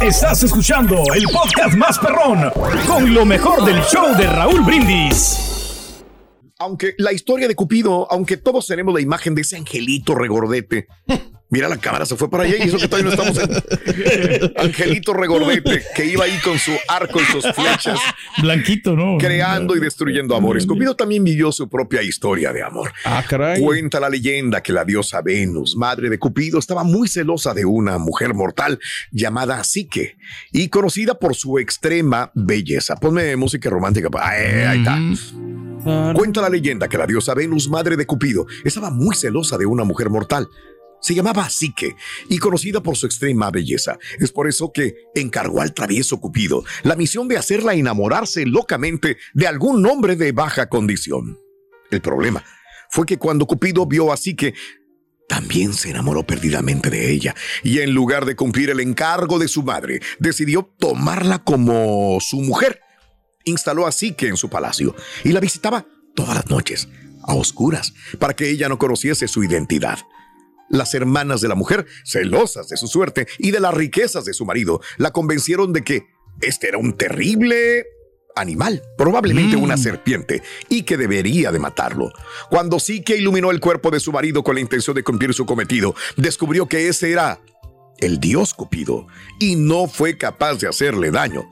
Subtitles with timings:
[0.00, 2.50] Estás escuchando el podcast más perrón
[2.86, 6.04] con lo mejor del show de Raúl Brindis.
[6.58, 10.86] Aunque la historia de Cupido, aunque todos tenemos la imagen de ese angelito regordete,
[11.52, 15.12] Mira, la cámara se fue para allá y eso que todavía no estamos en Angelito
[15.12, 18.00] Regordete, que iba ahí con su arco y sus flechas.
[18.40, 19.18] Blanquito, ¿no?
[19.18, 20.64] Creando y destruyendo amores.
[20.64, 22.90] Cupido también vivió su propia historia de amor.
[23.04, 23.60] Ah, caray.
[23.60, 27.98] Cuenta la leyenda que la diosa Venus, madre de Cupido, estaba muy celosa de una
[27.98, 28.80] mujer mortal
[29.10, 30.16] llamada Psique
[30.52, 32.96] y conocida por su extrema belleza.
[32.96, 34.08] Ponme música romántica.
[34.22, 36.14] ahí está.
[36.14, 39.84] Cuenta la leyenda que la diosa Venus, madre de Cupido, estaba muy celosa de una
[39.84, 40.48] mujer mortal
[41.02, 41.96] se llamaba Psique
[42.30, 43.98] y conocida por su extrema belleza.
[44.18, 49.46] Es por eso que encargó al travieso Cupido la misión de hacerla enamorarse locamente de
[49.46, 51.38] algún hombre de baja condición.
[51.90, 52.42] El problema
[52.88, 54.54] fue que cuando Cupido vio a Psique,
[55.28, 59.62] también se enamoró perdidamente de ella y en lugar de cumplir el encargo de su
[59.62, 62.80] madre, decidió tomarla como su mujer.
[63.44, 64.94] Instaló a Psique en su palacio
[65.24, 66.88] y la visitaba todas las noches,
[67.22, 69.98] a oscuras, para que ella no conociese su identidad.
[70.72, 74.44] Las hermanas de la mujer, celosas de su suerte y de las riquezas de su
[74.44, 76.06] marido, la convencieron de que
[76.40, 77.86] este era un terrible
[78.34, 79.78] animal, probablemente una mm.
[79.78, 82.10] serpiente, y que debería de matarlo.
[82.48, 85.46] Cuando sí que iluminó el cuerpo de su marido con la intención de cumplir su
[85.46, 87.38] cometido, descubrió que ese era
[87.98, 89.06] el dios Cupido
[89.38, 91.48] y no fue capaz de hacerle daño.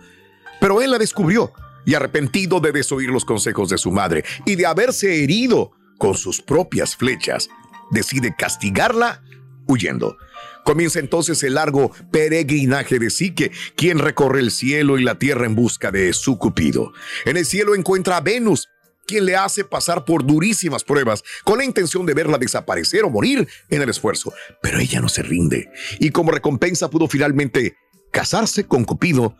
[0.60, 1.52] Pero él la descubrió
[1.86, 6.40] y arrepentido de desoír los consejos de su madre y de haberse herido con sus
[6.40, 7.48] propias flechas,
[7.90, 9.22] decide castigarla
[9.66, 10.16] huyendo.
[10.64, 15.54] Comienza entonces el largo peregrinaje de Psique, quien recorre el cielo y la tierra en
[15.54, 16.92] busca de su Cupido.
[17.24, 18.68] En el cielo encuentra a Venus,
[19.06, 23.48] quien le hace pasar por durísimas pruebas con la intención de verla desaparecer o morir
[23.68, 24.32] en el esfuerzo.
[24.62, 27.76] Pero ella no se rinde y como recompensa pudo finalmente
[28.12, 29.36] casarse con Cupido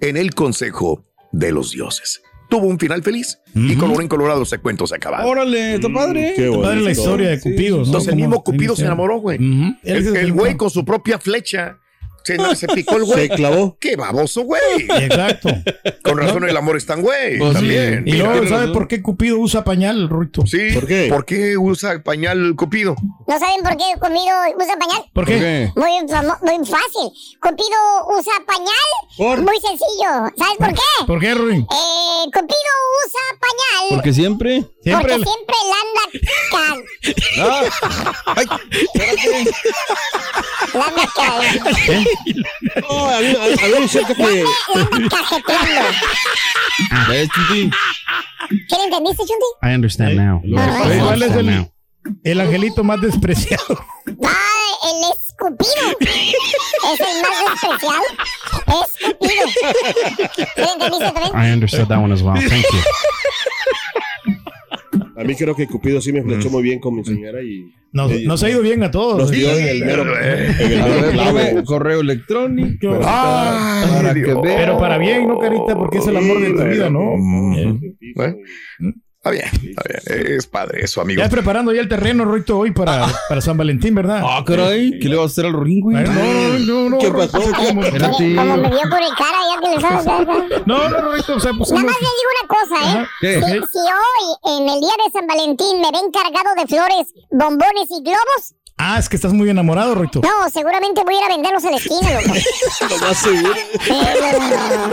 [0.00, 3.40] en el Consejo de los Dioses tuvo un final feliz.
[3.54, 5.24] Y color en colorado ese cuento se acaba.
[5.24, 6.34] Órale, está padre.
[6.36, 7.82] está padre la historia de Cupido.
[7.84, 9.38] Entonces el mismo Cupido se enamoró, güey.
[9.82, 11.78] El güey con su propia flecha
[12.54, 13.28] se, picó el güey.
[13.28, 13.76] Se clavó.
[13.80, 14.60] Qué baboso, güey.
[14.88, 15.48] Exacto.
[16.02, 17.38] Con razón el amor es tan güey.
[17.38, 18.04] Pues también.
[18.06, 20.46] Y luego, ¿sabe por qué Cupido usa pañal, Ruito?
[20.46, 20.72] Sí.
[20.74, 21.06] ¿Por qué?
[21.08, 22.94] ¿Por qué usa pañal Cupido?
[23.26, 25.04] ¿No saben por qué Cupido usa pañal?
[25.12, 25.72] ¿Por qué?
[25.76, 27.12] Muy, muy fácil.
[27.40, 27.78] Cupido
[28.18, 29.42] usa pañal.
[29.42, 30.32] Muy sencillo.
[30.36, 31.06] ¿Sabes por qué?
[31.06, 31.60] ¿Por qué, Ruin?
[31.60, 32.72] Eh, Cupido
[33.06, 33.96] usa pañal.
[33.96, 34.64] Porque siempre.
[34.82, 35.14] Siempre.
[35.14, 36.18] Porque siempre la anda
[37.40, 37.62] ah.
[38.36, 38.46] Ay,
[40.74, 41.02] la anda
[41.88, 42.04] ¿Eh?
[42.82, 44.44] No, a ver, a ver, siento que.
[47.08, 47.70] ¿Ves, Chunti?
[48.68, 49.46] ¿Qué le entendiste, Chunti?
[49.62, 50.42] I understand now.
[51.04, 51.70] ¿Cuál es el,
[52.24, 53.84] el angelito más despreciado?
[54.24, 55.96] Ah, el escupido.
[56.00, 58.04] es el más despreciado.
[58.84, 59.46] Escupido.
[60.54, 61.32] ¿Qué entendiste también?
[61.34, 62.36] I understood that one as well.
[62.36, 62.78] Thank you.
[65.18, 67.72] A mí creo que Cupido sí me flechó muy bien con mi señora y...
[67.90, 69.18] Nos, nos ha ido bien a todos.
[69.18, 70.04] Nos dio en el mero,
[71.40, 73.00] en correo electrónico.
[73.00, 75.76] para pero para bien, ¿no, Carita?
[75.76, 77.14] Porque es el amor de tu vida, ¿no?
[79.18, 79.82] Está bien, está
[80.14, 80.32] bien.
[80.36, 81.20] Es padre eso, amigo.
[81.20, 84.22] Ya preparando ya el terreno, Roito, hoy para, para San Valentín, ¿verdad?
[84.24, 84.96] Ah, caray.
[85.00, 85.96] ¿Qué le vas a hacer al Rorín, güey?
[85.96, 86.98] No, no, no.
[86.98, 87.40] ¿Qué pasó?
[87.40, 90.66] Como, me dio por el cara ya que le sabes.
[90.66, 91.72] No, no, Roito, o sea, pues.
[91.72, 93.06] Nada más le digo una cosa, ¿eh?
[93.20, 93.34] ¿Qué?
[93.42, 97.90] Si, si hoy, en el día de San Valentín, me ven cargado de flores, bombones
[97.90, 100.20] y globos, Ah, es que estás muy enamorado, Roito.
[100.20, 102.34] No, seguramente voy a ir a venderlos en la esquina, loco.
[102.90, 103.54] Lo más seguro.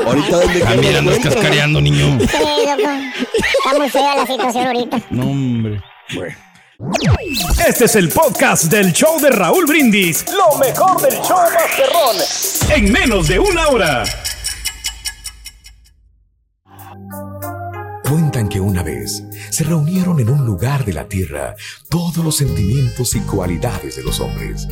[0.07, 2.18] Ahorita dónde Ah, mira, andas cascareando, niño.
[2.19, 2.91] Sí, loco.
[3.66, 5.01] Está muy fea la situación ahorita.
[5.12, 5.81] No, hombre.
[6.16, 6.35] Bueno.
[7.68, 10.25] Este es el podcast del show de Raúl Brindis.
[10.34, 12.75] Lo mejor del show Masterrón.
[12.75, 14.03] En menos de una hora.
[18.07, 21.55] Cuentan que una vez se reunieron en un lugar de la tierra
[21.89, 24.67] todos los sentimientos y cualidades de los hombres.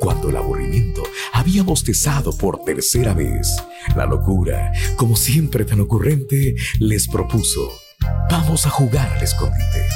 [0.00, 3.56] Cuando el aburrimiento había bostezado por tercera vez,
[3.94, 7.70] la locura, como siempre tan ocurrente, les propuso,
[8.28, 9.86] vamos a jugar al escondite.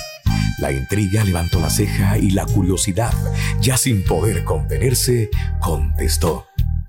[0.58, 3.12] La intriga levantó la ceja y la curiosidad,
[3.60, 5.28] ya sin poder contenerse,
[5.60, 6.46] contestó,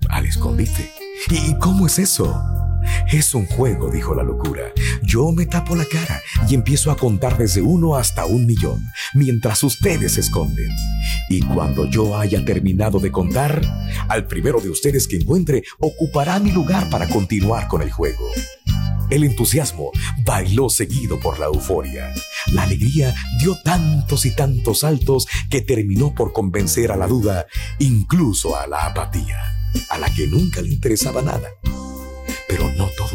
[0.08, 0.92] al escondite.
[1.28, 2.57] ¿Y cómo es eso?
[3.10, 4.72] Es un juego, dijo la locura.
[5.02, 9.62] Yo me tapo la cara y empiezo a contar desde uno hasta un millón, mientras
[9.62, 10.70] ustedes se esconden.
[11.28, 13.60] Y cuando yo haya terminado de contar,
[14.08, 18.28] al primero de ustedes que encuentre ocupará mi lugar para continuar con el juego.
[19.10, 19.90] El entusiasmo
[20.22, 22.12] bailó seguido por la euforia.
[22.52, 27.46] La alegría dio tantos y tantos saltos que terminó por convencer a la duda,
[27.78, 29.38] incluso a la apatía.
[29.90, 31.48] a la que nunca le interesaba nada.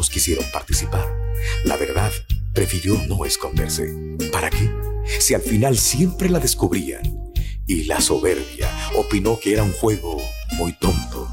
[0.10, 1.08] Quisieron participar.
[1.66, 2.12] La verdad,
[2.54, 3.94] prefirió no esconderse.
[4.32, 4.70] ¿Para qué?
[5.20, 7.34] Si al final siempre la descubrían.
[7.66, 10.22] Y la soberbia opinó que era un juego
[10.58, 11.28] muy tonto.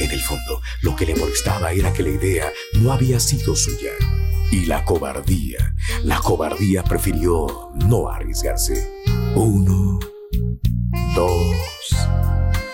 [0.00, 3.90] En el fondo, lo que le molestaba era que la idea no había sido suya.
[4.50, 5.74] Y la cobardía,
[6.04, 9.02] la cobardía prefirió no arriesgarse.
[9.34, 9.98] Uno,
[11.14, 11.56] dos,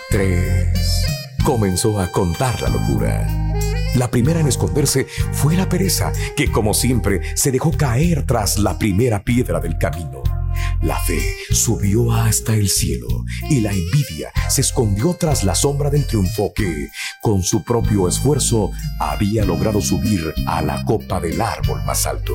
[0.09, 0.79] tres.
[1.43, 3.50] Comenzó a contar la locura.
[3.95, 8.77] La primera en esconderse fue la pereza, que como siempre se dejó caer tras la
[8.77, 10.23] primera piedra del camino.
[10.81, 11.19] La fe
[11.51, 13.07] subió hasta el cielo
[13.49, 16.89] y la envidia se escondió tras la sombra del triunfo que,
[17.21, 22.33] con su propio esfuerzo, había logrado subir a la copa del árbol más alto.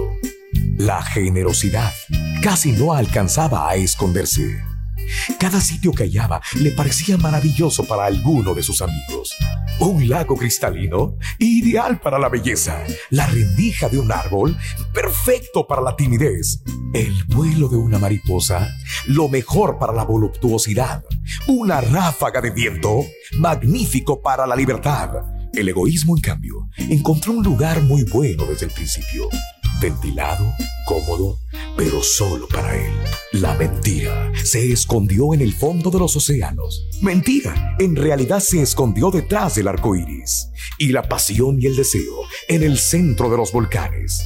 [0.78, 1.92] La generosidad
[2.42, 4.75] casi no alcanzaba a esconderse.
[5.38, 9.34] Cada sitio que hallaba le parecía maravilloso para alguno de sus amigos.
[9.78, 12.82] Un lago cristalino, ideal para la belleza.
[13.10, 14.56] La rendija de un árbol,
[14.92, 16.62] perfecto para la timidez.
[16.94, 18.68] El vuelo de una mariposa,
[19.06, 21.04] lo mejor para la voluptuosidad.
[21.46, 23.04] Una ráfaga de viento,
[23.38, 25.10] magnífico para la libertad.
[25.52, 29.28] El egoísmo, en cambio, encontró un lugar muy bueno desde el principio
[29.80, 30.52] ventilado,
[30.84, 31.38] cómodo,
[31.76, 32.92] pero solo para él.
[33.32, 36.88] La mentira se escondió en el fondo de los océanos.
[37.02, 40.48] Mentira, en realidad se escondió detrás del arco iris.
[40.78, 44.22] Y la pasión y el deseo en el centro de los volcanes.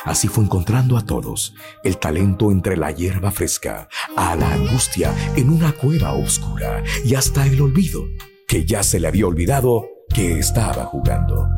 [0.05, 1.55] Así fue encontrando a todos,
[1.85, 7.47] el talento entre la hierba fresca, a la angustia en una cueva oscura y hasta
[7.47, 8.07] el olvido,
[8.47, 11.49] que ya se le había olvidado que estaba jugando.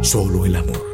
[0.00, 0.86] Solo el amor.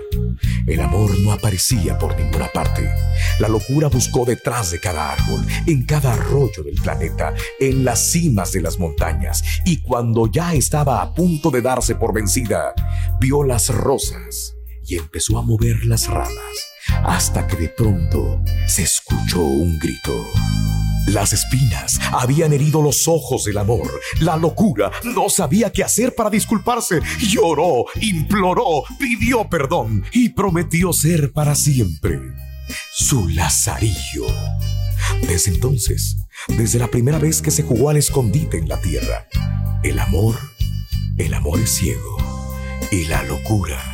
[0.67, 2.91] El amor no aparecía por ninguna parte.
[3.39, 8.53] La locura buscó detrás de cada árbol, en cada arroyo del planeta, en las cimas
[8.53, 12.73] de las montañas, y cuando ya estaba a punto de darse por vencida,
[13.21, 14.55] vio las rosas
[14.87, 20.15] y empezó a mover las ramas hasta que de pronto se escuchó un grito.
[21.07, 24.01] Las espinas habían herido los ojos del amor.
[24.21, 27.01] La locura no sabía qué hacer para disculparse.
[27.21, 32.21] Lloró, imploró, pidió perdón y prometió ser para siempre
[32.93, 34.27] su lazarillo.
[35.29, 36.17] Desde entonces,
[36.49, 39.29] desde la primera vez que se jugó al escondite en la tierra,
[39.83, 40.37] el amor,
[41.19, 42.17] el amor es ciego
[42.91, 43.94] y la locura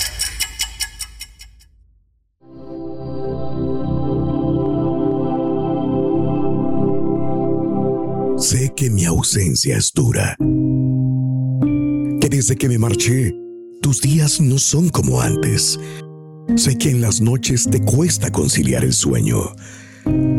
[8.75, 10.35] Que mi ausencia es dura.
[12.19, 13.35] Que desde que me marché,
[13.81, 15.79] tus días no son como antes.
[16.55, 19.55] Sé que en las noches te cuesta conciliar el sueño.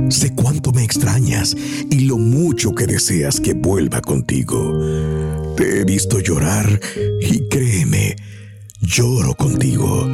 [0.09, 1.57] Sé cuánto me extrañas
[1.91, 4.77] y lo mucho que deseas que vuelva contigo.
[5.57, 6.81] Te he visto llorar
[7.21, 8.17] y créeme,
[8.81, 10.07] lloro contigo.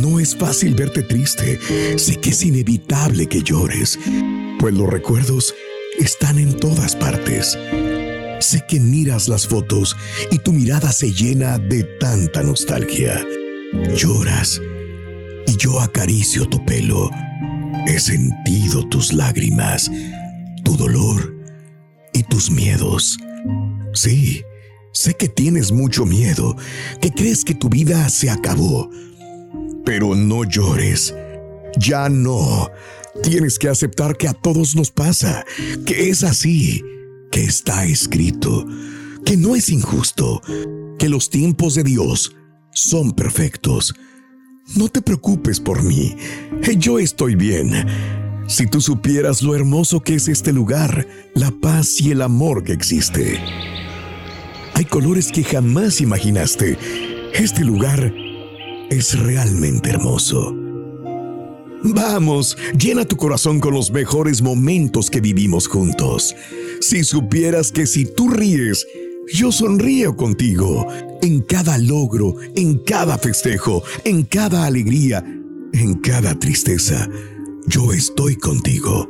[0.00, 1.58] No es fácil verte triste.
[1.96, 3.98] Sé que es inevitable que llores
[4.62, 5.56] pues los recuerdos
[5.98, 7.58] están en todas partes.
[8.38, 9.96] Sé que miras las fotos
[10.30, 13.26] y tu mirada se llena de tanta nostalgia.
[13.96, 14.60] Lloras
[15.48, 17.10] y yo acaricio tu pelo.
[17.88, 19.90] He sentido tus lágrimas,
[20.62, 21.34] tu dolor
[22.12, 23.18] y tus miedos.
[23.94, 24.44] Sí,
[24.92, 26.56] sé que tienes mucho miedo,
[27.00, 28.88] que crees que tu vida se acabó,
[29.84, 31.12] Pero no llores.
[31.76, 32.70] Ya no.
[33.20, 35.44] Tienes que aceptar que a todos nos pasa,
[35.84, 36.82] que es así,
[37.30, 38.66] que está escrito,
[39.24, 40.40] que no es injusto,
[40.98, 42.34] que los tiempos de Dios
[42.72, 43.94] son perfectos.
[44.76, 46.16] No te preocupes por mí,
[46.78, 47.86] yo estoy bien.
[48.48, 52.72] Si tú supieras lo hermoso que es este lugar, la paz y el amor que
[52.72, 53.40] existe.
[54.74, 56.78] Hay colores que jamás imaginaste.
[57.34, 58.12] Este lugar
[58.90, 60.56] es realmente hermoso.
[61.84, 66.34] Vamos, llena tu corazón con los mejores momentos que vivimos juntos.
[66.80, 68.86] Si supieras que si tú ríes,
[69.32, 70.86] yo sonrío contigo.
[71.22, 75.24] En cada logro, en cada festejo, en cada alegría,
[75.72, 77.08] en cada tristeza,
[77.66, 79.08] yo estoy contigo.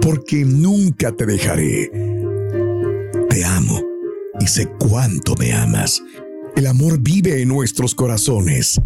[0.00, 1.90] Porque nunca te dejaré.
[3.28, 3.82] Te amo
[4.40, 6.02] y sé cuánto me amas.
[6.56, 8.80] El amor vive en nuestros corazones.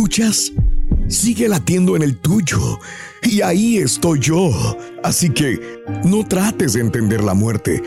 [0.00, 0.50] ¿Escuchas?
[1.08, 2.78] Sigue latiendo en el tuyo.
[3.22, 4.50] Y ahí estoy yo.
[5.04, 5.60] Así que
[6.06, 7.82] no trates de entender la muerte,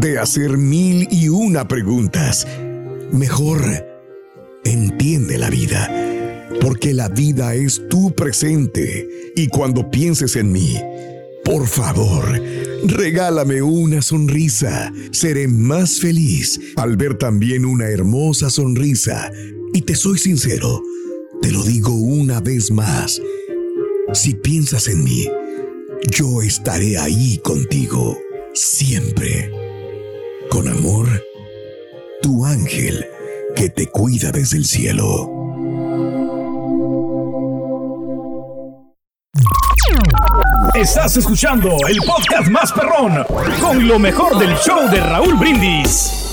[0.00, 2.44] de hacer mil y una preguntas.
[3.12, 3.62] Mejor
[4.64, 9.08] entiende la vida, porque la vida es tu presente.
[9.36, 10.76] Y cuando pienses en mí,
[11.44, 12.36] por favor,
[12.84, 14.92] regálame una sonrisa.
[15.12, 19.30] Seré más feliz al ver también una hermosa sonrisa.
[19.72, 20.82] Y te soy sincero,
[21.40, 23.20] te lo digo una vez más.
[24.12, 25.28] Si piensas en mí,
[26.10, 28.18] yo estaré ahí contigo,
[28.54, 29.50] siempre.
[30.50, 31.08] Con amor,
[32.22, 33.04] tu ángel
[33.56, 35.30] que te cuida desde el cielo.
[40.74, 43.24] Estás escuchando el podcast más perrón
[43.60, 46.23] con lo mejor del show de Raúl Brindis.